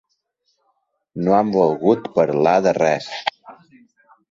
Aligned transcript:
No 1.27 1.35
han 1.41 1.51
volgut 1.57 2.09
parlar 2.17 2.57
de 2.69 2.75
res. 2.81 3.13